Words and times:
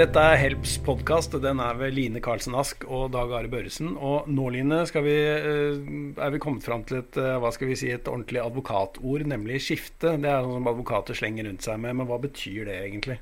Dette 0.00 0.16
er 0.16 0.38
Helps 0.40 0.78
podkast. 0.80 1.34
Den 1.44 1.58
er 1.60 1.74
ved 1.76 1.92
Line 1.92 2.22
Karlsen 2.24 2.54
Ask 2.56 2.86
og 2.88 3.10
Dag 3.12 3.34
Are 3.36 3.48
Børresen. 3.52 3.90
Og 4.00 4.30
nå, 4.32 4.46
Line, 4.54 4.78
vi, 5.04 5.16
eh, 5.28 5.80
er 6.16 6.30
vi 6.32 6.38
kommet 6.40 6.64
fram 6.64 6.86
til 6.88 7.02
et, 7.02 7.16
eh, 7.20 7.36
hva 7.36 7.50
skal 7.52 7.68
vi 7.68 7.76
si, 7.76 7.90
et 7.90 8.08
ordentlig 8.08 8.40
advokatord, 8.40 9.26
nemlig 9.28 9.58
skifte. 9.60 10.14
Det 10.16 10.30
er 10.30 10.40
noe 10.40 10.56
som 10.56 10.70
advokater 10.70 11.12
slenger 11.12 11.44
rundt 11.44 11.60
seg 11.60 11.78
med. 11.78 11.96
Men 11.96 12.06
hva 12.08 12.16
betyr 12.18 12.64
det 12.64 12.78
egentlig? 12.80 13.18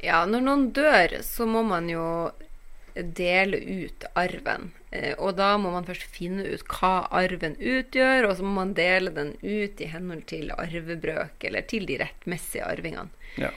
Ja, 0.00 0.24
når 0.24 0.40
noen 0.40 0.72
dør, 0.72 1.20
så 1.20 1.44
må 1.44 1.62
man 1.62 1.90
jo 1.90 2.32
dele 2.96 3.60
ut 3.60 4.06
arven. 4.16 4.70
Eh, 4.92 5.12
og 5.18 5.36
da 5.36 5.58
må 5.58 5.72
man 5.72 5.84
først 5.84 6.04
finne 6.04 6.46
ut 6.54 6.64
hva 6.68 7.06
arven 7.10 7.58
utgjør, 7.60 8.30
og 8.30 8.38
så 8.38 8.42
må 8.42 8.64
man 8.64 8.72
dele 8.72 9.10
den 9.12 9.36
ut 9.42 9.78
i 9.78 9.90
henhold 9.92 10.24
til 10.24 10.48
arvebrøk, 10.56 11.44
eller 11.44 11.60
til 11.60 11.84
de 11.84 11.98
rettmessige 11.98 12.64
arvingene. 12.64 13.10
Ja. 13.36 13.50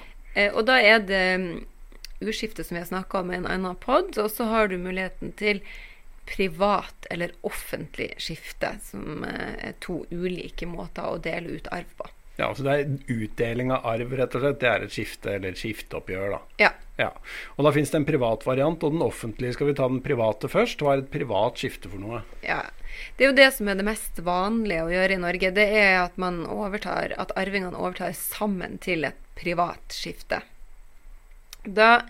Og 0.52 0.66
da 0.68 0.82
er 0.84 1.00
det 1.00 1.64
urskifte 2.26 2.66
som 2.66 2.76
vi 2.76 2.84
har 2.84 2.90
snakka 2.90 3.22
om 3.22 3.32
i 3.32 3.40
en 3.40 3.50
annen 3.50 3.78
pod. 3.82 4.18
Og 4.22 4.32
så 4.32 4.50
har 4.52 4.72
du 4.72 4.78
muligheten 4.82 5.34
til 5.40 5.62
privat 6.26 7.06
eller 7.14 7.32
offentlig 7.46 8.14
skifte, 8.18 8.76
som 8.84 9.24
eh, 9.28 9.70
er 9.70 9.76
to 9.84 10.02
ulike 10.12 10.68
måter 10.70 11.06
å 11.06 11.22
dele 11.22 11.60
ut 11.60 11.70
arv 11.74 11.98
på. 11.98 12.10
Ja, 12.36 12.50
så 12.56 12.66
det 12.66 12.72
er 12.74 12.96
utdeling 13.08 13.72
av 13.72 13.86
arv, 13.88 14.12
rett 14.18 14.34
og 14.36 14.44
slett. 14.44 14.58
Det 14.60 14.68
er 14.68 14.84
et 14.84 14.96
skifte 14.96 15.36
eller 15.38 15.54
et 15.54 15.60
skifteoppgjør, 15.62 16.34
da. 16.34 16.40
Ja. 16.60 16.72
ja. 17.00 17.12
Og 17.56 17.68
da 17.68 17.72
finnes 17.76 17.94
det 17.94 18.02
en 18.02 18.08
privat 18.08 18.44
variant, 18.48 18.84
og 18.84 18.96
den 18.98 19.06
offentlige. 19.06 19.56
Skal 19.56 19.70
vi 19.70 19.76
ta 19.78 19.88
den 19.92 20.02
private 20.04 20.50
først? 20.52 20.84
Hva 20.84 20.96
er 20.96 21.06
et 21.06 21.14
privat 21.14 21.62
skifte 21.62 21.92
for 21.92 22.04
noe? 22.04 22.26
Ja, 22.44 22.66
Det 23.16 23.26
er 23.26 23.32
jo 23.32 23.38
det 23.38 23.48
som 23.56 23.70
er 23.72 23.80
det 23.80 23.88
mest 23.88 24.20
vanlige 24.24 24.84
å 24.84 24.92
gjøre 24.92 25.16
i 25.16 25.22
Norge. 25.24 25.54
Det 25.56 25.68
er 25.80 26.02
at 26.02 26.20
man 26.20 26.44
overtar, 26.48 27.16
at 27.20 27.32
arvingene 27.40 27.80
overtar 27.80 28.12
sammen 28.18 28.78
til 28.84 29.08
et 29.08 29.20
privat 29.40 29.96
skifte. 29.96 30.42
Da 31.66 32.06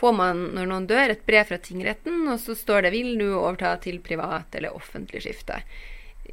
får 0.00 0.12
man, 0.16 0.42
når 0.56 0.68
noen 0.70 0.88
dør, 0.90 1.12
et 1.12 1.24
brev 1.26 1.48
fra 1.48 1.58
tingretten, 1.60 2.28
og 2.30 2.40
så 2.40 2.54
står 2.56 2.82
det 2.82 2.92
'Vil 2.92 3.18
du 3.18 3.28
overta 3.34 3.76
til 3.76 4.00
privat 4.00 4.54
eller 4.54 4.74
offentlig 4.74 5.22
skifte?' 5.22 5.62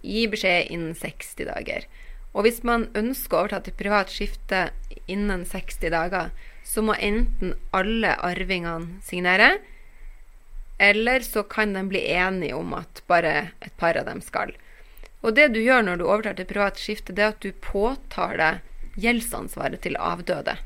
Gi 0.03 0.27
beskjed 0.27 0.71
innen 0.71 0.93
60 0.93 1.45
dager. 1.45 1.87
Og 2.33 2.45
hvis 2.45 2.63
man 2.63 2.87
ønsker 2.93 3.33
å 3.33 3.39
overta 3.41 3.59
til 3.65 3.73
privat 3.73 4.11
skifte 4.13 4.69
innen 5.07 5.45
60 5.45 5.89
dager, 5.89 6.29
så 6.63 6.83
må 6.85 6.93
enten 6.93 7.55
alle 7.73 8.13
arvingene 8.21 9.01
signere, 9.01 9.57
eller 10.77 11.25
så 11.25 11.43
kan 11.43 11.73
de 11.73 11.83
bli 11.83 12.03
enige 12.13 12.55
om 12.55 12.73
at 12.77 13.01
bare 13.07 13.51
et 13.65 13.73
par 13.77 13.97
av 13.97 14.05
dem 14.05 14.21
skal. 14.21 14.53
Og 15.25 15.33
det 15.35 15.49
du 15.55 15.61
gjør 15.63 15.81
når 15.81 15.97
du 15.97 16.05
overtar 16.05 16.37
til 16.37 16.45
privat 16.45 16.77
skifte, 16.77 17.15
det 17.15 17.23
er 17.23 17.33
at 17.33 17.41
du 17.41 17.51
påtar 17.51 18.37
deg 18.37 19.01
gjeldsansvaret 19.01 19.81
til 19.81 19.97
avdøde. 19.97 20.57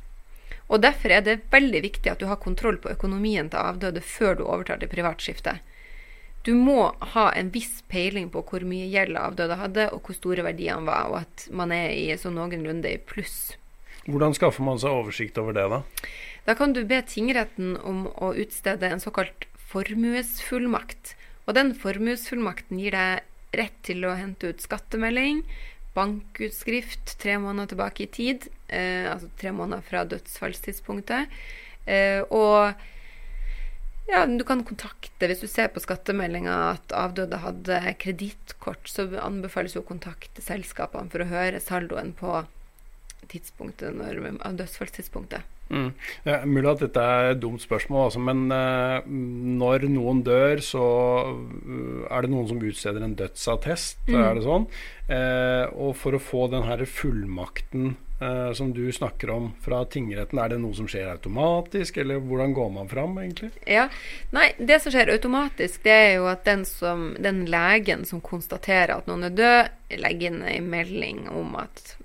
Og 0.71 0.79
Derfor 0.79 1.11
er 1.11 1.23
det 1.25 1.41
veldig 1.51 1.81
viktig 1.83 2.13
at 2.13 2.21
du 2.21 2.29
har 2.29 2.39
kontroll 2.39 2.77
på 2.79 2.93
økonomien 2.93 3.49
til 3.51 3.59
avdøde 3.59 4.01
før 4.01 4.37
du 4.39 4.45
overtar 4.47 4.79
til 4.79 4.91
privatskifte. 4.91 5.57
Du 6.47 6.53
må 6.57 6.93
ha 7.13 7.27
en 7.37 7.51
viss 7.53 7.83
peiling 7.91 8.31
på 8.33 8.41
hvor 8.47 8.63
mye 8.65 8.87
gjeld 8.89 9.19
avdøde 9.19 9.59
hadde, 9.59 9.89
og 9.93 10.07
hvor 10.07 10.17
store 10.17 10.45
verdiene 10.47 10.87
var, 10.87 11.11
og 11.11 11.17
at 11.19 11.45
man 11.53 11.73
er 11.75 11.91
i 11.93 12.07
sånn 12.17 12.39
noenlunde 12.39 12.89
i 12.89 12.97
pluss. 12.97 13.57
Hvordan 14.07 14.33
skaffer 14.33 14.65
man 14.65 14.79
seg 14.81 14.95
oversikt 14.95 15.37
over 15.37 15.53
det, 15.53 15.67
da? 15.69 15.83
Da 16.47 16.55
kan 16.57 16.73
du 16.73 16.81
be 16.89 16.97
tingretten 17.05 17.75
om 17.85 18.07
å 18.15 18.31
utstede 18.33 18.89
en 18.89 19.03
såkalt 19.03 19.45
formuesfullmakt. 19.71 21.13
Og 21.45 21.53
den 21.57 21.75
formuesfullmakten 21.77 22.79
gir 22.81 22.97
deg 22.97 23.59
rett 23.59 23.77
til 23.85 24.07
å 24.07 24.15
hente 24.17 24.49
ut 24.49 24.63
skattemelding, 24.63 25.43
bankutskrift 25.95 27.17
tre 27.19 27.35
måneder 27.41 27.73
tilbake 27.73 28.05
i 28.05 28.11
tid, 28.11 28.47
eh, 28.67 29.09
altså 29.11 29.29
tre 29.39 29.51
måneder 29.55 29.83
fra 29.85 30.05
dødsfallstidspunktet. 30.07 31.27
Eh, 31.85 32.21
og 32.29 32.73
ja, 34.11 34.25
du 34.27 34.43
kan 34.43 34.63
kontakte 34.67 35.27
Hvis 35.27 35.39
du 35.41 35.47
ser 35.47 35.69
på 35.71 35.79
skattemeldinga 35.81 36.53
at 36.73 36.93
avdøde 36.93 37.37
hadde 37.43 37.77
kredittkort, 38.01 38.89
så 38.89 39.05
anbefales 39.21 39.75
jo 39.75 39.83
å 39.83 39.87
kontakte 39.87 40.43
selskapene 40.43 41.11
for 41.13 41.23
å 41.23 41.29
høre 41.29 41.61
saldoen 41.63 42.11
på 42.17 42.41
tidspunktet 43.31 43.95
når, 43.95 44.19
dødsfallstidspunktet. 44.57 45.45
Mm. 45.71 45.89
Det 46.25 46.35
er 46.35 46.45
mulig 46.49 46.69
at 46.73 46.83
dette 46.83 47.07
er 47.15 47.31
et 47.31 47.41
dumt 47.41 47.63
spørsmål, 47.63 48.09
altså, 48.09 48.21
men 48.27 48.43
uh, 48.51 49.07
når 49.07 49.87
noen 49.91 50.21
dør, 50.27 50.61
så 50.65 50.85
uh, 51.31 52.05
er 52.11 52.25
det 52.25 52.31
noen 52.33 52.49
som 52.51 52.61
utsteder 52.61 53.05
en 53.05 53.17
dødsattest. 53.17 54.03
Mm. 54.09 54.21
Er 54.21 54.37
det 54.37 54.45
sånn? 54.45 54.69
Uh, 55.11 55.65
og 55.87 55.95
for 55.99 56.15
å 56.15 56.23
få 56.23 56.47
den 56.51 56.67
her 56.67 56.85
fullmakten 56.87 57.93
som 58.53 58.67
du 58.69 58.83
snakker 58.93 59.31
om 59.33 59.47
fra 59.65 59.79
tingretten, 59.89 60.37
er 60.37 60.51
det 60.51 60.59
noe 60.61 60.75
som 60.77 60.85
skjer 60.85 61.07
automatisk, 61.09 61.95
eller 62.03 62.19
hvordan 62.21 62.51
går 62.53 62.67
man 62.75 62.91
fram, 62.91 63.15
egentlig? 63.17 63.49
Ja, 63.65 63.87
Nei, 64.29 64.51
det 64.61 64.77
som 64.83 64.93
skjer 64.93 65.09
automatisk, 65.09 65.81
det 65.87 65.95
er 65.95 66.11
jo 66.19 66.27
at 66.29 66.43
den, 66.45 66.61
som, 66.69 67.15
den 67.17 67.47
legen 67.49 68.05
som 68.05 68.21
konstaterer 68.21 68.93
at 68.99 69.09
noen 69.09 69.25
er 69.25 69.33
død, 69.39 69.73
legger 70.05 70.35
inn 70.35 70.45
en 70.53 70.69
melding 70.69 71.23
om 71.33 71.57
at 71.63 71.95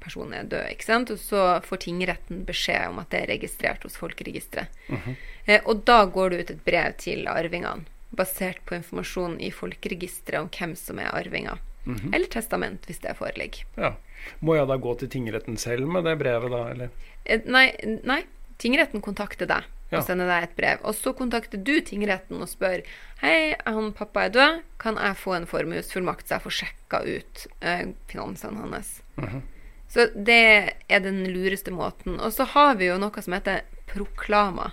personen 0.00 0.34
er 0.36 0.48
død. 0.50 0.66
ikke 0.70 0.84
sant? 0.84 1.10
Og 1.10 1.18
så 1.18 1.60
får 1.64 1.82
tingretten 1.86 2.44
beskjed 2.48 2.90
om 2.90 3.00
at 3.02 3.10
det 3.12 3.22
er 3.22 3.32
registrert 3.34 3.82
hos 3.82 3.96
Folkeregisteret. 3.96 4.68
Mm 4.88 4.96
-hmm. 4.96 5.14
eh, 5.46 5.60
og 5.64 5.84
da 5.84 6.04
går 6.04 6.30
det 6.30 6.40
ut 6.40 6.50
et 6.50 6.64
brev 6.64 6.92
til 6.98 7.28
arvingene, 7.28 7.84
basert 8.10 8.64
på 8.64 8.74
informasjon 8.74 9.40
i 9.40 9.50
Folkeregisteret 9.50 10.40
om 10.40 10.48
hvem 10.58 10.76
som 10.76 10.98
er 10.98 11.14
arvinger. 11.14 11.58
Mm 11.84 11.94
-hmm. 11.94 12.14
Eller 12.14 12.26
testament, 12.26 12.86
hvis 12.86 12.98
det 12.98 13.16
foreligger. 13.16 13.64
Ja. 13.76 13.94
Må 14.40 14.54
jeg 14.54 14.66
da 14.66 14.76
gå 14.76 14.94
til 14.94 15.08
tingretten 15.08 15.56
selv 15.56 15.86
med 15.86 16.04
det 16.04 16.18
brevet, 16.18 16.50
da? 16.50 16.70
eller? 16.70 16.88
Eh, 17.24 17.40
nei, 17.44 17.72
nei, 18.04 18.24
tingretten 18.58 19.00
kontakter 19.00 19.46
deg. 19.46 19.64
Og 19.90 20.04
sender 20.06 20.28
deg 20.30 20.46
et 20.46 20.56
brev. 20.58 20.82
Og 20.86 20.94
så 20.94 21.12
kontakter 21.16 21.60
du 21.60 21.76
tingretten 21.84 22.42
og 22.42 22.50
spør 22.50 22.84
Hei, 23.20 23.54
han 23.66 23.90
pappa 23.96 24.26
er 24.26 24.34
død. 24.36 24.60
Kan 24.80 25.00
jeg 25.00 25.18
få 25.20 25.34
en 25.36 25.48
formuesfullmakt 25.50 26.28
så 26.28 26.38
jeg 26.38 26.46
får 26.46 26.56
sjekka 26.60 27.02
ut 27.06 27.46
eh, 27.60 27.88
finansene 28.08 28.62
hans? 28.62 29.02
-hmm. 29.16 29.42
Så 29.90 30.06
det 30.14 30.74
er 30.88 31.00
den 31.00 31.24
lureste 31.32 31.70
måten. 31.70 32.20
Og 32.20 32.32
så 32.32 32.44
har 32.44 32.74
vi 32.78 32.86
jo 32.86 32.98
noe 32.98 33.22
som 33.22 33.34
heter 33.34 33.64
proklama. 33.90 34.70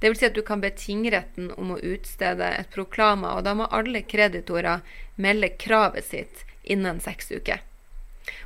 Det 0.00 0.10
vil 0.10 0.18
si 0.20 0.26
at 0.28 0.36
du 0.36 0.42
kan 0.46 0.60
be 0.60 0.70
tingretten 0.70 1.50
om 1.56 1.72
å 1.74 1.80
utstede 1.80 2.50
et 2.60 2.68
proklama, 2.70 3.32
og 3.34 3.44
da 3.44 3.54
må 3.58 3.66
alle 3.74 4.04
kreditorer 4.06 4.84
melde 5.16 5.48
kravet 5.58 6.04
sitt 6.04 6.44
innen 6.62 7.00
seks 7.00 7.32
uker. 7.32 7.64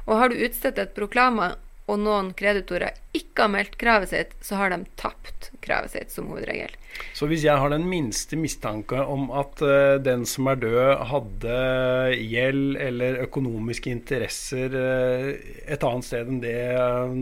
Og 0.06 0.16
har 0.16 0.30
du 0.30 0.38
utstedt 0.46 0.78
et 0.78 0.94
proklama 0.94 1.56
og 1.90 1.98
noen 1.98 2.30
kreditorer 2.38 2.94
ikke 3.12 3.44
har 3.44 3.50
meldt 3.52 3.74
kravet 3.80 4.12
sitt, 4.12 4.36
så 4.44 4.56
har 4.60 4.70
de 4.72 4.84
tapt 5.00 5.50
kravet 5.64 5.92
sitt 5.92 6.12
som 6.14 6.28
hovedregel. 6.30 6.72
Så 7.16 7.26
hvis 7.28 7.42
jeg 7.44 7.58
har 7.58 7.72
den 7.72 7.84
minste 7.88 8.36
mistanke 8.38 9.00
om 9.00 9.30
at 9.34 9.62
uh, 9.64 9.96
den 10.02 10.24
som 10.28 10.48
er 10.52 10.60
død, 10.62 11.02
hadde 11.10 11.56
gjeld 12.20 12.78
eller 12.80 13.18
økonomiske 13.24 13.92
interesser 13.92 14.76
uh, 14.76 15.32
et 15.66 15.86
annet 15.88 16.06
sted 16.06 16.30
enn 16.30 16.42
det 16.44 16.56
uh, 16.76 17.16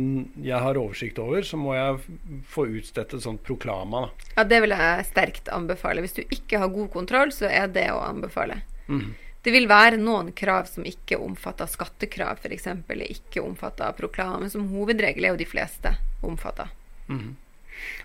jeg 0.45 0.63
har 0.67 0.81
oversikt 0.81 1.23
over, 1.23 1.47
så 1.47 1.59
må 1.61 1.75
jeg 1.79 2.19
få 2.51 2.69
utstedt 2.69 3.17
et 3.17 3.25
sånt 3.25 3.43
proklama. 3.47 4.07
Da. 4.07 4.31
Ja, 4.37 4.47
det 4.53 4.61
vil 4.67 4.77
jeg 4.77 5.09
sterkt 5.09 5.51
anbefale. 5.55 6.05
Hvis 6.05 6.19
du 6.19 6.23
ikke 6.27 6.61
har 6.63 6.75
god 6.75 6.93
kontroll, 6.93 7.35
så 7.35 7.49
er 7.51 7.71
det 7.73 7.89
å 7.95 8.03
anbefale. 8.05 8.61
Mm. 8.91 9.11
Det 9.41 9.53
vil 9.55 9.69
være 9.71 10.01
noen 10.01 10.35
krav 10.37 10.67
som 10.69 10.85
ikke 10.87 11.19
omfatter 11.21 11.69
skattekrav, 11.71 12.43
f.eks. 12.43 12.67
er 12.69 13.07
ikke 13.07 13.41
omfatter 13.45 13.95
proklame. 13.97 14.43
men 14.45 14.53
som 14.53 14.69
hovedregel 14.69 15.25
er 15.25 15.35
jo 15.35 15.41
de 15.41 15.49
fleste 15.49 15.95
omfatta. 16.23 16.69
Mm. 17.09 17.39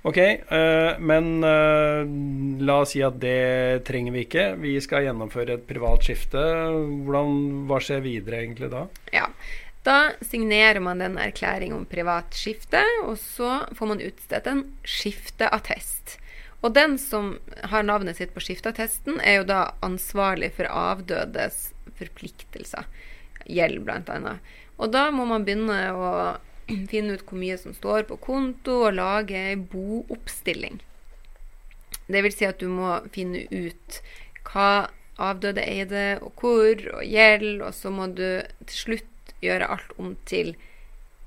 Ok, 0.07 0.17
uh, 0.17 0.95
men 1.03 1.43
uh, 1.43 2.05
la 2.63 2.77
oss 2.79 2.93
si 2.95 3.01
at 3.03 3.17
det 3.19 3.83
trenger 3.87 4.15
vi 4.15 4.23
ikke. 4.23 4.45
Vi 4.61 4.77
skal 4.79 5.09
gjennomføre 5.09 5.57
et 5.57 5.67
privat 5.67 6.07
skifte. 6.07 6.41
Hvordan, 7.03 7.65
hva 7.67 7.81
skjer 7.83 8.03
videre 8.05 8.39
egentlig 8.45 8.71
da? 8.71 8.85
Ja, 9.15 9.27
Da 9.85 10.15
signerer 10.25 10.79
man 10.81 11.01
en 11.01 11.17
erklæring 11.21 11.73
om 11.75 11.83
privat 11.85 12.33
skifte, 12.33 12.81
og 13.05 13.19
så 13.21 13.59
får 13.77 13.91
man 13.91 14.01
utstedt 14.01 14.47
en 14.49 14.63
skifteattest. 14.81 16.15
Og 16.65 16.73
den 16.73 16.97
som 16.97 17.35
har 17.69 17.85
navnet 17.85 18.17
sitt 18.17 18.33
på 18.33 18.41
skifteattesten, 18.41 19.19
er 19.21 19.39
jo 19.39 19.49
da 19.51 19.59
ansvarlig 19.85 20.49
for 20.57 20.65
avdødes 20.65 21.69
forpliktelser. 21.99 22.87
Gjeld, 23.45 23.83
bl.a. 23.85 24.37
Og 24.81 24.91
da 24.91 25.05
må 25.13 25.27
man 25.29 25.45
begynne 25.45 25.77
å 25.93 26.09
finne 26.91 27.15
ut 27.15 27.25
hvor 27.27 27.37
mye 27.37 27.59
som 27.61 27.75
står 27.77 28.07
på 28.09 28.17
konto, 28.23 28.81
og 28.87 28.97
lage 28.97 29.37
ei 29.51 29.55
booppstilling. 29.59 30.81
Det 32.09 32.21
vil 32.25 32.33
si 32.33 32.47
at 32.49 32.61
du 32.61 32.69
må 32.69 32.97
finne 33.13 33.45
ut 33.49 34.01
hva 34.49 34.87
avdøde 35.21 35.63
eide, 35.63 36.05
og 36.25 36.41
hvor, 36.41 36.81
og 36.97 37.05
gjeld, 37.05 37.61
og 37.61 37.73
så 37.77 37.93
må 37.93 38.09
du 38.13 38.41
til 38.65 38.77
slutt 38.79 39.35
gjøre 39.45 39.69
alt 39.69 39.93
om 40.01 40.15
til 40.29 40.55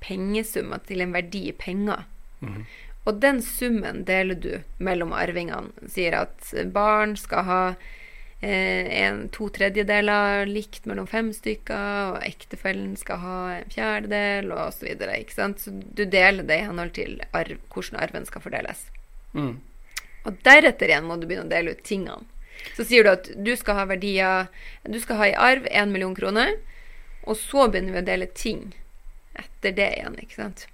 pengesummer, 0.02 0.82
til 0.86 1.02
en 1.02 1.14
verdi 1.14 1.48
i 1.48 1.56
penger. 1.56 2.04
Mm 2.40 2.52
-hmm. 2.54 2.64
Og 3.08 3.22
den 3.22 3.40
summen 3.40 4.02
deler 4.04 4.36
du 4.36 4.50
mellom 4.84 5.14
arvingene. 5.16 5.72
Sier 5.88 6.18
at 6.18 6.50
barn 6.74 7.14
skal 7.16 7.46
ha 7.46 7.62
eh, 7.72 8.84
en, 9.00 9.22
to 9.32 9.48
tredjedeler 9.54 10.44
likt 10.50 10.84
mellom 10.90 11.08
fem 11.08 11.30
stykker, 11.32 12.12
og 12.12 12.18
ektefellen 12.26 12.92
skal 13.00 13.22
ha 13.24 13.38
en 13.56 13.72
fjerdedel, 13.72 14.52
og 14.52 14.74
Så, 14.76 14.90
videre, 14.90 15.16
så 15.32 15.72
du 15.72 16.04
deler 16.04 16.44
det 16.44 16.60
i 16.60 16.68
henhold 16.68 16.92
til 17.00 17.16
arv, 17.32 17.56
hvordan 17.72 18.00
arven 18.04 18.28
skal 18.28 18.44
fordeles. 18.44 18.90
Mm. 19.32 19.56
Og 20.28 20.42
deretter 20.44 20.90
igjen 20.90 21.08
må 21.08 21.16
du 21.16 21.24
begynne 21.26 21.48
å 21.48 21.54
dele 21.56 21.72
ut 21.72 21.84
tingene. 21.86 22.28
Så 22.76 22.84
sier 22.84 23.06
du 23.06 23.12
at 23.14 23.28
du 23.38 23.52
skal 23.54 23.76
ha 23.78 23.84
verdier 23.86 24.48
Du 24.82 24.96
skal 24.98 25.20
ha 25.20 25.26
i 25.28 25.36
arv 25.38 25.68
1 25.70 25.92
million 25.94 26.14
kroner, 26.16 26.56
og 27.22 27.38
så 27.38 27.68
begynner 27.70 27.94
vi 27.94 28.02
å 28.02 28.08
dele 28.08 28.26
ting 28.34 28.72
etter 29.38 29.72
det 29.72 29.92
igjen, 29.94 30.18
ikke 30.18 30.42
sant. 30.42 30.66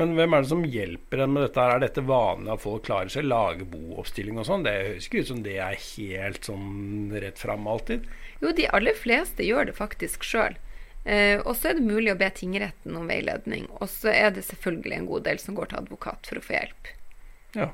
Men 0.00 0.14
hvem 0.18 0.34
er 0.34 0.44
det 0.44 0.50
som 0.52 0.64
hjelper 0.64 1.24
en 1.24 1.34
med 1.34 1.46
dette? 1.46 1.60
her? 1.60 1.76
Er 1.76 1.84
dette 1.84 2.04
vanlig 2.06 2.54
at 2.54 2.64
folk 2.64 2.86
klarer 2.88 3.12
seg? 3.12 3.28
Lage 3.28 3.66
booppstilling 3.68 4.40
og 4.40 4.48
sånn? 4.48 4.64
Det 4.66 4.74
høres 4.76 5.08
ikke 5.08 5.24
ut 5.24 5.30
som 5.32 5.44
det 5.46 5.58
er 5.60 5.78
helt 5.84 6.50
sånn 6.50 7.14
rett 7.22 7.40
fram 7.42 7.68
alltid. 7.70 8.08
Jo, 8.40 8.54
de 8.56 8.68
aller 8.70 8.96
fleste 8.96 9.46
gjør 9.46 9.70
det 9.70 9.76
faktisk 9.78 10.26
sjøl. 10.26 10.58
Eh, 11.04 11.40
og 11.40 11.54
så 11.56 11.70
er 11.70 11.78
det 11.78 11.86
mulig 11.86 12.12
å 12.12 12.18
be 12.20 12.28
tingretten 12.36 12.96
om 12.96 13.08
veiledning. 13.08 13.68
Og 13.80 13.88
så 13.92 14.12
er 14.12 14.34
det 14.36 14.46
selvfølgelig 14.48 14.98
en 14.98 15.12
god 15.12 15.28
del 15.28 15.40
som 15.42 15.56
går 15.56 15.70
til 15.70 15.82
advokat 15.84 16.28
for 16.28 16.40
å 16.40 16.44
få 16.44 16.58
hjelp. 16.58 16.90
Ja. 17.56 17.70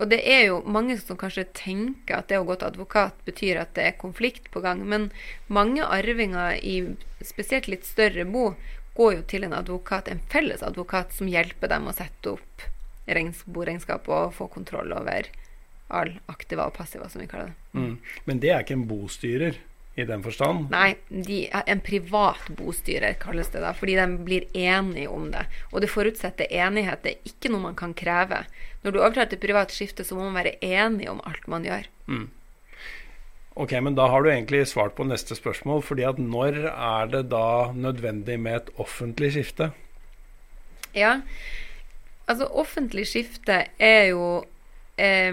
Og 0.00 0.08
det 0.08 0.22
er 0.24 0.46
jo 0.46 0.62
mange 0.64 0.96
som 0.96 1.18
kanskje 1.20 1.44
tenker 1.56 2.22
at 2.22 2.30
det 2.30 2.38
å 2.40 2.46
gå 2.48 2.56
til 2.56 2.70
advokat 2.70 3.18
betyr 3.26 3.60
at 3.60 3.74
det 3.76 3.84
er 3.90 3.98
konflikt 4.00 4.48
på 4.54 4.62
gang, 4.64 4.80
men 4.88 5.10
mange 5.52 5.84
arvinger 5.84 6.56
i 6.64 6.78
spesielt 7.20 7.68
litt 7.68 7.84
større 7.84 8.24
bo 8.24 8.54
går 8.96 9.14
jo 9.14 9.22
til 9.28 9.44
en 9.46 9.56
advokat, 9.56 10.08
en 10.08 10.22
felles 10.32 10.62
advokat, 10.62 11.14
som 11.16 11.30
hjelper 11.30 11.72
dem 11.72 11.88
å 11.88 11.96
sette 11.96 12.36
opp 12.36 12.68
boregnskap 13.44 14.08
og 14.08 14.34
få 14.36 14.46
kontroll 14.48 14.92
over 14.94 15.26
all 15.92 16.14
aktiva 16.32 16.68
og 16.68 16.76
passiva, 16.76 17.08
som 17.08 17.20
vi 17.20 17.28
kaller 17.28 17.52
det. 17.52 17.78
Mm. 17.78 17.96
Men 18.24 18.40
det 18.40 18.50
er 18.50 18.64
ikke 18.64 18.78
en 18.78 18.88
bostyrer 18.88 19.58
i 19.94 20.04
den 20.08 20.22
forstand? 20.24 20.70
Nei, 20.72 20.94
de, 21.08 21.44
en 21.52 21.80
privat 21.84 22.48
bostyrer 22.56 23.18
kalles 23.20 23.50
det 23.52 23.60
da, 23.60 23.74
fordi 23.76 23.98
de 23.98 24.06
blir 24.24 24.46
enige 24.56 25.10
om 25.12 25.28
det. 25.34 25.44
Og 25.72 25.82
det 25.84 25.90
forutsetter 25.92 26.48
enighet. 26.48 27.02
Det 27.04 27.12
er 27.12 27.32
ikke 27.32 27.52
noe 27.52 27.66
man 27.66 27.76
kan 27.76 27.92
kreve. 27.96 28.44
Når 28.82 28.94
du 28.94 29.00
overtar 29.02 29.28
til 29.28 29.42
privat 29.42 29.74
skifte, 29.74 30.06
så 30.06 30.16
må 30.16 30.30
man 30.30 30.40
være 30.40 30.56
enig 30.64 31.10
om 31.12 31.20
alt 31.28 31.44
man 31.50 31.68
gjør. 31.68 31.90
Mm. 32.08 32.30
Ok, 33.54 33.72
men 33.84 33.94
da 33.94 34.06
har 34.08 34.22
du 34.22 34.30
egentlig 34.32 34.64
svart 34.68 34.94
på 34.96 35.04
neste 35.04 35.36
spørsmål. 35.36 35.82
fordi 35.82 36.04
at 36.08 36.18
når 36.18 36.56
er 36.72 37.06
det 37.12 37.28
da 37.28 37.72
nødvendig 37.72 38.40
med 38.40 38.56
et 38.56 38.70
offentlig 38.78 39.32
skifte? 39.32 39.72
Ja, 40.94 41.20
altså 42.26 42.46
offentlig 42.46 43.06
skifte 43.06 43.66
er 43.78 44.04
jo 44.12 44.44
eh, 44.96 45.32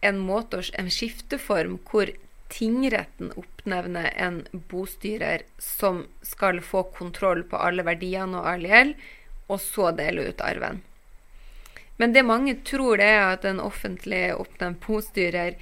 en 0.00 0.18
måte, 0.18 0.62
en 0.78 0.90
skifteform 0.90 1.78
hvor 1.90 2.10
tingretten 2.48 3.32
oppnevner 3.36 4.12
en 4.14 4.42
bostyrer 4.70 5.42
som 5.58 6.04
skal 6.22 6.60
få 6.62 6.84
kontroll 6.94 7.42
på 7.42 7.58
alle 7.58 7.82
verdiene 7.86 8.38
og 8.38 8.50
all 8.52 8.66
gjeld, 8.66 8.94
og 9.46 9.60
så 9.62 9.90
dele 9.94 10.28
ut 10.30 10.42
arven. 10.42 10.82
Men 11.96 12.12
det 12.12 12.26
mange 12.26 12.54
tror, 12.66 12.98
det 13.00 13.08
er 13.08 13.32
at 13.32 13.44
en 13.48 13.62
offentlig 13.62 14.28
oppnevnt 14.36 14.82
bostyrer 14.84 15.56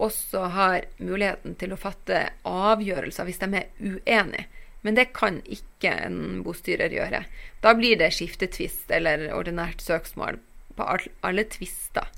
også 0.00 0.46
har 0.54 0.86
muligheten 0.98 1.56
til 1.60 1.74
å 1.74 1.80
fatte 1.80 2.30
avgjørelser 2.48 3.28
hvis 3.28 3.42
de 3.42 3.50
er 3.60 3.68
uenige. 3.80 4.46
Men 4.80 4.96
det 4.96 5.10
kan 5.12 5.42
ikke 5.44 5.92
en 6.06 6.40
bostyrer 6.44 6.92
gjøre. 6.94 7.26
Da 7.60 7.74
blir 7.76 7.98
det 8.00 8.14
skiftetvist 8.16 8.88
eller 8.96 9.26
ordinært 9.36 9.84
søksmål 9.84 10.38
på 10.78 10.86
alle 11.20 11.44
tvister. 11.52 12.08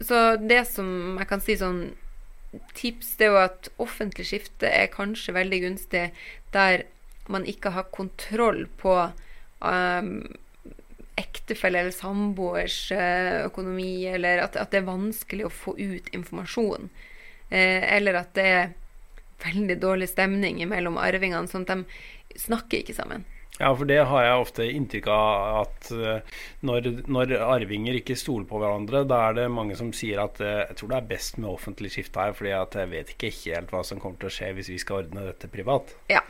Så 0.00 0.36
det 0.40 0.64
som 0.70 1.18
jeg 1.20 1.28
kan 1.28 1.42
si 1.44 1.56
sånn 1.60 1.82
tips, 2.74 3.14
det 3.20 3.28
er 3.28 3.34
jo 3.34 3.40
at 3.42 3.70
offentlig 3.84 4.26
skifte 4.30 4.70
er 4.72 4.88
kanskje 4.90 5.36
veldig 5.36 5.60
gunstig 5.66 6.08
der 6.54 6.86
man 7.28 7.44
ikke 7.44 7.74
har 7.74 7.90
kontroll 7.92 8.64
på 8.80 8.94
um, 9.60 10.12
ektefelle 11.18 11.82
eller 11.82 11.94
samboers 11.94 12.76
eh, 12.94 13.44
økonomi, 13.46 14.06
eller 14.10 14.44
at, 14.44 14.58
at 14.60 14.72
det 14.72 14.82
er 14.82 14.90
vanskelig 14.90 15.48
å 15.48 15.54
få 15.54 15.74
ut 15.78 16.12
informasjon. 16.14 16.90
Eh, 17.50 17.82
eller 17.96 18.20
at 18.22 18.30
det 18.38 18.46
er 18.52 18.70
veldig 19.44 19.78
dårlig 19.82 20.10
stemning 20.10 20.60
mellom 20.70 20.98
arvingene, 21.00 21.50
sånn 21.50 21.66
at 21.68 21.74
de 21.74 22.38
snakker 22.48 22.82
ikke 22.82 22.96
sammen. 22.96 23.26
Ja, 23.58 23.72
for 23.74 23.88
det 23.90 23.98
har 24.06 24.22
jeg 24.22 24.42
ofte 24.44 24.66
inntrykk 24.70 25.08
av 25.10 25.60
at 25.64 25.90
eh, 25.90 26.40
når, 26.68 26.90
når 27.10 27.34
arvinger 27.42 27.98
ikke 27.98 28.18
stoler 28.18 28.46
på 28.46 28.60
hverandre, 28.62 29.02
da 29.08 29.24
er 29.28 29.38
det 29.40 29.48
mange 29.50 29.78
som 29.78 29.90
sier 29.96 30.22
at 30.22 30.38
jeg 30.44 30.78
tror 30.78 30.92
det 30.92 31.00
er 31.00 31.10
best 31.10 31.40
med 31.42 31.50
offentlig 31.50 31.90
skifte 31.96 32.22
her, 32.22 32.36
fordi 32.38 32.54
at 32.54 32.78
jeg 32.78 32.92
vet 32.94 33.14
ikke 33.16 33.34
helt 33.42 33.74
hva 33.74 33.82
som 33.86 34.02
kommer 34.02 34.22
til 34.22 34.30
å 34.30 34.36
skje 34.38 34.54
hvis 34.58 34.70
vi 34.76 34.80
skal 34.82 35.02
ordne 35.02 35.26
dette 35.26 35.50
privat. 35.50 35.96
Ja, 36.12 36.22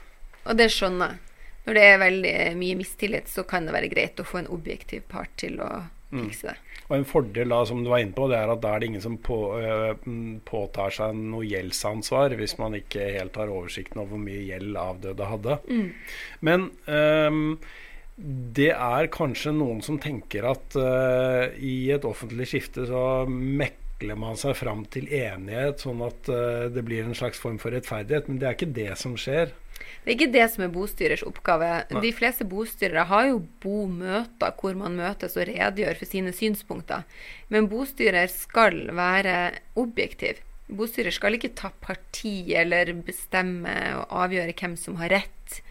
og 0.47 0.57
det 0.57 0.71
skjønner 0.73 1.13
jeg. 1.13 1.28
Når 1.69 1.77
det 1.77 1.85
er 1.85 1.99
veldig 2.01 2.35
mye 2.57 2.77
mistillit, 2.79 3.29
så 3.29 3.45
kan 3.45 3.69
det 3.69 3.75
være 3.77 3.91
greit 3.93 4.21
å 4.23 4.25
få 4.25 4.41
en 4.41 4.53
objektiv 4.55 5.03
part 5.11 5.35
til 5.37 5.59
å 5.61 5.69
fikse 6.09 6.49
det. 6.49 6.55
Og 6.89 6.95
en 6.97 7.05
fordel 7.05 7.53
da, 7.53 7.59
som 7.69 7.83
du 7.85 7.91
var 7.93 8.01
inne 8.01 8.17
på, 8.17 8.31
det 8.31 8.39
er 8.39 8.49
at 8.49 8.63
da 8.63 8.71
er 8.73 8.81
det 8.81 8.89
ingen 8.89 9.05
som 9.05 9.19
på, 9.21 9.37
øh, 9.61 9.91
mm, 10.09 10.39
påtar 10.49 10.95
seg 10.97 11.19
noe 11.19 11.45
gjeldsansvar 11.45 12.33
hvis 12.39 12.57
man 12.61 12.79
ikke 12.79 13.11
helt 13.19 13.37
har 13.37 13.53
oversikten 13.53 14.01
over 14.01 14.15
hvor 14.15 14.23
mye 14.23 14.47
gjeld 14.47 14.81
avdøde 14.81 15.29
hadde. 15.29 15.59
Men 16.49 16.71
øh, 16.89 17.43
det 18.57 18.71
er 18.73 19.13
kanskje 19.13 19.53
noen 19.55 19.85
som 19.85 20.01
tenker 20.01 20.49
at 20.49 20.79
øh, 20.81 21.53
i 21.61 21.91
et 21.93 22.09
offentlig 22.09 22.49
skifte 22.51 22.89
så 22.89 23.05
mekler 23.99 24.17
man 24.17 24.37
seg 24.39 24.55
fram 24.55 24.85
til 24.87 25.09
enighet, 25.11 25.81
sånn 25.83 26.01
at 26.07 26.29
øh, 26.31 26.71
det 26.71 26.85
blir 26.87 27.05
en 27.05 27.17
slags 27.17 27.39
form 27.39 27.59
for 27.59 27.73
rettferdighet. 27.75 28.29
Men 28.29 28.39
det 28.39 28.47
er 28.47 28.55
ikke 28.55 28.75
det 28.75 28.99
som 28.99 29.17
skjer. 29.19 29.51
Det 30.05 30.11
er 30.11 30.15
ikke 30.15 30.33
det 30.33 30.47
som 30.53 30.65
er 30.65 30.71
bostyrers 30.71 31.25
oppgave. 31.27 31.71
Nei. 31.91 32.03
De 32.03 32.13
fleste 32.15 32.47
bostyrere 32.47 33.07
har 33.09 33.27
jo 33.29 33.43
bomøter 33.63 34.55
hvor 34.61 34.77
man 34.79 34.97
møtes 34.99 35.37
og 35.37 35.49
redegjør 35.49 35.99
for 35.99 36.07
sine 36.07 36.33
synspunkter. 36.33 37.03
Men 37.51 37.69
bostyrer 37.71 38.31
skal 38.31 38.89
være 38.95 39.59
objektiv. 39.79 40.43
Bostyrer 40.69 41.15
skal 41.15 41.35
ikke 41.35 41.57
ta 41.57 41.73
parti 41.83 42.53
eller 42.55 42.93
bestemme 43.03 43.75
og 43.99 44.19
avgjøre 44.27 44.55
hvem 44.55 44.77
som 44.79 44.99
har 45.01 45.11
rett. 45.17 45.63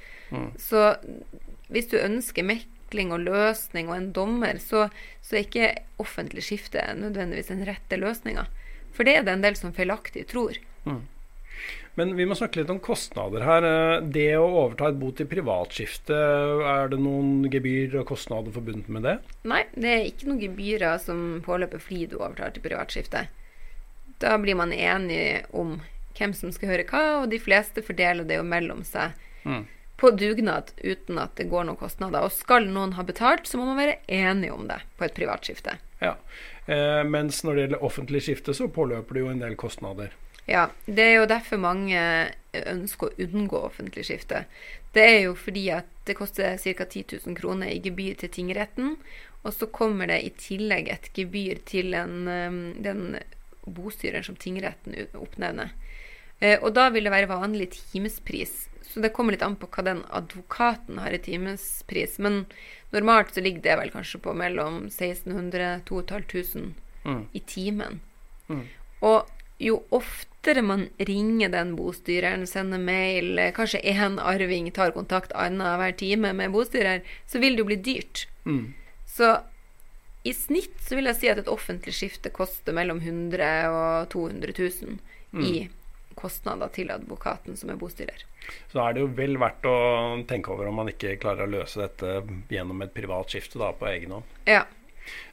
Så 0.60 0.98
hvis 1.72 1.88
du 1.88 1.96
ønsker 2.02 2.44
mekling 2.88 3.12
og 3.12 3.20
løsning 3.26 3.90
og 3.90 3.96
en 3.98 4.12
dommer, 4.14 4.58
så, 4.60 4.90
så 5.22 5.36
er 5.36 5.46
ikke 5.46 5.76
offentlig 6.00 6.44
skifte 6.44 6.82
nødvendigvis 6.96 7.48
den 7.52 7.66
rette 7.68 7.98
løsninga. 8.00 8.48
For 8.94 9.04
det 9.04 9.16
er 9.18 9.24
det 9.28 9.34
en 9.34 9.44
del 9.44 9.56
som 9.56 9.74
feilaktig 9.74 10.28
tror. 10.28 10.56
Men 11.98 12.16
vi 12.16 12.26
må 12.30 12.36
snakke 12.38 12.60
litt 12.62 12.70
om 12.70 12.80
kostnader 12.80 13.42
her. 13.44 13.66
Eh, 13.66 14.02
Det 14.14 14.38
å 14.38 14.46
overta 14.46 14.90
et 14.92 15.00
bo 15.00 15.12
til 15.12 15.26
privatskifte, 15.28 16.14
er 16.14 16.88
det 16.92 17.00
noen 17.02 17.50
gebyr 17.52 18.00
og 18.02 18.08
kostnader 18.12 18.54
forbundet 18.54 18.88
med 18.94 19.04
det? 19.04 19.18
Nei, 19.50 19.64
det 19.74 19.90
er 19.92 20.06
ikke 20.06 20.30
noen 20.30 20.42
gebyrer 20.42 21.00
som 21.02 21.42
påløper 21.46 21.82
fordi 21.82 22.08
du 22.12 22.20
overtar 22.20 22.54
til 22.54 22.62
privatskifte. 22.64 23.26
Da 24.22 24.38
blir 24.42 24.56
man 24.58 24.72
enige 24.74 25.44
om 25.54 25.80
hvem 26.18 26.34
som 26.34 26.54
skal 26.54 26.70
høre 26.72 26.86
hva, 26.90 27.02
og 27.24 27.30
de 27.34 27.38
fleste 27.42 27.84
fordeler 27.86 28.26
det 28.26 28.38
jo 28.40 28.46
mellom 28.46 28.84
seg 28.86 29.12
på 29.98 30.12
dugnad 30.14 30.72
uten 30.78 31.18
at 31.22 31.36
det 31.40 31.50
går 31.52 31.68
noen 31.68 31.80
kostnader. 31.80 32.26
Og 32.26 32.34
skal 32.36 32.70
noen 32.70 32.96
ha 32.98 33.06
betalt, 33.06 33.50
så 33.50 33.60
må 33.60 33.66
man 33.70 33.80
være 33.82 34.00
enige 34.08 34.54
om 34.54 34.68
det 34.70 34.80
på 34.98 35.08
et 35.08 35.18
privatskifte. 35.18 35.78
Ja. 36.04 36.14
Eh, 36.66 37.04
mens 37.08 37.42
når 37.44 37.56
det 37.56 37.66
gjelder 37.66 37.86
offentlig 37.90 38.24
skifte, 38.28 38.54
så 38.54 38.70
påløper 38.70 39.18
det 39.18 39.26
jo 39.26 39.32
en 39.34 39.44
del 39.44 39.58
kostnader. 39.60 40.14
Ja, 40.48 40.70
det 40.86 41.04
er 41.04 41.16
jo 41.18 41.28
derfor 41.28 41.60
mange 41.60 42.02
ønsker 42.56 43.10
å 43.10 43.26
unngå 43.26 43.60
offentlig 43.68 44.06
skifte. 44.08 44.46
Det 44.96 45.04
er 45.04 45.20
jo 45.26 45.34
fordi 45.38 45.66
at 45.76 45.90
det 46.08 46.16
koster 46.16 46.56
ca. 46.56 46.86
10 46.86 47.20
000 47.26 47.36
kroner 47.36 47.74
i 47.74 47.82
gebyr 47.84 48.16
til 48.22 48.32
tingretten, 48.32 48.96
og 49.44 49.54
så 49.54 49.68
kommer 49.72 50.08
det 50.08 50.22
i 50.24 50.32
tillegg 50.40 50.88
et 50.92 51.10
gebyr 51.16 51.60
til 51.68 51.94
en, 51.96 52.16
um, 52.28 52.62
den 52.84 53.20
bostyreren 53.68 54.24
som 54.24 54.40
tingretten 54.40 54.96
oppnevner. 55.20 55.76
Eh, 56.40 56.60
og 56.62 56.74
da 56.78 56.90
vil 56.94 57.04
det 57.08 57.12
være 57.14 57.30
vanlig 57.32 57.70
timespris. 57.76 58.68
Så 58.88 59.02
det 59.04 59.14
kommer 59.14 59.34
litt 59.36 59.44
an 59.46 59.56
på 59.60 59.68
hva 59.70 59.84
den 59.84 60.04
advokaten 60.16 61.00
har 61.02 61.14
i 61.14 61.20
timespris. 61.22 62.18
Men 62.24 62.46
normalt 62.94 63.34
så 63.36 63.42
ligger 63.44 63.62
det 63.66 63.78
vel 63.82 63.92
kanskje 63.94 64.22
på 64.24 64.34
mellom 64.38 64.86
1600 64.90 65.82
2500 65.86 66.74
Mm. 67.08 67.22
i 67.32 67.40
timen. 67.40 68.00
Mm. 68.50 68.64
Og 69.02 69.30
jo 69.64 69.78
oftere 69.96 70.62
man 70.62 70.90
ringer 71.00 71.50
den 71.54 71.76
bostyreren, 71.78 72.44
sender 72.48 72.78
mail, 72.80 73.40
eh, 73.40 73.54
kanskje 73.56 73.80
én 73.84 74.18
arving 74.20 74.68
tar 74.74 74.92
kontakt 74.92 75.32
annenhver 75.32 75.96
time 75.96 76.34
med 76.34 76.52
bostyrer, 76.52 77.02
så 77.26 77.40
vil 77.40 77.56
det 77.56 77.60
jo 77.64 77.66
bli 77.70 77.76
dyrt. 77.76 78.26
Mm. 78.46 78.74
Så 79.08 79.42
i 80.26 80.34
snitt 80.34 80.76
så 80.84 80.96
vil 80.96 81.06
jeg 81.06 81.16
si 81.16 81.30
at 81.30 81.38
et 81.38 81.48
offentlig 81.48 81.94
skifte 81.96 82.30
koster 82.30 82.74
mellom 82.76 83.00
100 83.00 83.70
og 83.72 84.10
200 84.10 84.52
000 84.58 85.00
i 85.48 85.70
kostnader 86.18 86.72
til 86.74 86.92
advokaten 86.94 87.58
som 87.60 87.72
er 87.72 87.80
bostyrer. 87.80 88.26
Så 88.72 88.82
er 88.84 88.96
det 88.96 89.04
jo 89.04 89.12
vel 89.18 89.38
verdt 89.42 89.68
å 89.68 89.78
tenke 90.30 90.54
over 90.54 90.70
om 90.70 90.82
man 90.82 90.92
ikke 90.92 91.18
klarer 91.22 91.48
å 91.48 91.54
løse 91.58 91.82
dette 91.84 92.22
gjennom 92.54 92.84
et 92.86 92.96
privat 92.96 93.32
skifte 93.34 93.62
da, 93.62 93.74
på 93.76 93.90
egen 93.92 94.18
hånd. 94.18 94.36
Ja. 94.50 94.66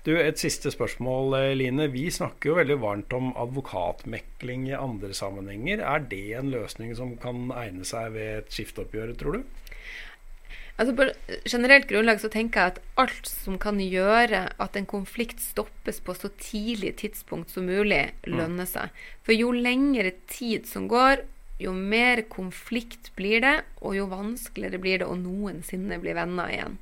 Du, 0.06 0.12
Et 0.20 0.38
siste 0.38 0.70
spørsmål, 0.70 1.34
Line. 1.58 1.88
Vi 1.90 2.04
snakker 2.12 2.52
jo 2.52 2.58
veldig 2.60 2.76
varmt 2.82 3.14
om 3.16 3.32
advokatmekling 3.40 4.68
i 4.70 4.76
andre 4.78 5.10
sammenhenger. 5.16 5.82
Er 5.82 6.04
det 6.10 6.26
en 6.38 6.52
løsning 6.52 6.94
som 6.94 7.16
kan 7.18 7.48
egne 7.56 7.86
seg 7.88 8.14
ved 8.14 8.44
et 8.44 8.54
skifteoppgjør, 8.54 9.14
tror 9.18 9.40
du? 9.40 9.60
Altså 10.74 10.94
På 10.98 11.04
generelt 11.46 11.86
grunnlag 11.86 12.18
så 12.18 12.28
tenker 12.32 12.60
jeg 12.60 12.72
at 12.72 12.80
alt 12.98 13.28
som 13.30 13.58
kan 13.62 13.78
gjøre 13.78 14.48
at 14.58 14.78
en 14.78 14.88
konflikt 14.90 15.38
stoppes 15.42 16.00
på 16.02 16.16
så 16.18 16.32
tidlig 16.40 16.96
tidspunkt 17.02 17.54
som 17.54 17.68
mulig, 17.70 18.08
lønner 18.26 18.66
seg. 18.66 18.90
For 19.22 19.36
jo 19.36 19.52
lengre 19.54 20.10
tid 20.26 20.66
som 20.66 20.88
går, 20.90 21.22
jo 21.62 21.70
mer 21.70 22.24
konflikt 22.26 23.12
blir 23.14 23.44
det, 23.44 23.54
og 23.86 23.94
jo 23.94 24.08
vanskeligere 24.10 24.82
blir 24.82 24.98
det 25.02 25.06
å 25.06 25.14
noensinne 25.18 26.00
bli 26.02 26.16
venner 26.16 26.50
igjen. 26.50 26.80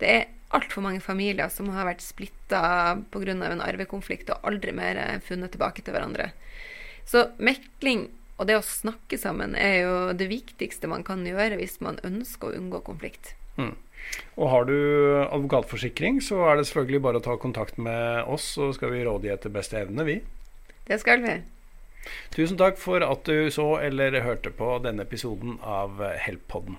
Det 0.00 0.08
er 0.08 0.26
altfor 0.56 0.86
mange 0.86 1.04
familier 1.04 1.52
som 1.52 1.68
har 1.74 1.84
vært 1.90 2.04
splitta 2.04 2.96
pga. 3.12 3.36
en 3.36 3.60
arvekonflikt 3.60 4.30
og 4.30 4.40
aldri 4.48 4.72
mer 4.72 5.20
funnet 5.20 5.52
tilbake 5.52 5.82
til 5.82 5.92
hverandre. 5.92 6.32
Så 7.04 7.28
mekling 7.36 8.08
og 8.36 8.48
det 8.50 8.58
å 8.58 8.66
snakke 8.66 9.18
sammen 9.20 9.54
er 9.58 9.76
jo 9.84 9.96
det 10.18 10.26
viktigste 10.30 10.90
man 10.90 11.04
kan 11.06 11.22
gjøre 11.26 11.58
hvis 11.60 11.78
man 11.84 12.00
ønsker 12.06 12.50
å 12.50 12.58
unngå 12.58 12.82
konflikt. 12.86 13.34
Mm. 13.56 13.74
Og 14.36 14.50
har 14.50 14.66
du 14.68 14.76
advokatforsikring, 15.30 16.20
så 16.24 16.42
er 16.50 16.58
det 16.58 16.66
selvfølgelig 16.68 17.02
bare 17.06 17.22
å 17.22 17.24
ta 17.24 17.38
kontakt 17.40 17.78
med 17.80 18.26
oss, 18.30 18.50
så 18.58 18.72
skal 18.76 18.92
vi 18.92 19.04
rådgi 19.06 19.32
etter 19.32 19.54
beste 19.54 19.78
evne, 19.80 20.06
vi. 20.06 20.18
Det 20.88 20.98
skal 21.00 21.22
vi. 21.24 21.38
Tusen 22.34 22.58
takk 22.60 22.76
for 22.80 23.04
at 23.06 23.24
du 23.24 23.48
så 23.54 23.78
eller 23.80 24.20
hørte 24.26 24.52
på 24.52 24.76
denne 24.84 25.06
episoden 25.06 25.56
av 25.62 26.02
Help-podden. 26.26 26.76